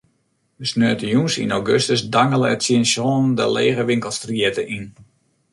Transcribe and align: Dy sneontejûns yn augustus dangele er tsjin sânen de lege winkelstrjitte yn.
Dy 0.59 0.65
sneontejûns 0.71 1.33
yn 1.43 1.55
augustus 1.57 2.01
dangele 2.13 2.47
er 2.53 2.59
tsjin 2.61 2.85
sânen 2.93 3.35
de 3.37 3.45
lege 3.55 3.83
winkelstrjitte 3.87 4.63
yn. 4.77 4.85